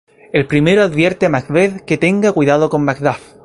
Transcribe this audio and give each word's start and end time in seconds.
El 0.33 0.47
primero 0.47 0.81
advierte 0.81 1.27
a 1.27 1.29
Macbeth 1.29 1.85
que 1.85 1.99
tenga 1.99 2.31
cuidado 2.31 2.71
con 2.71 2.83
Macduff. 2.83 3.21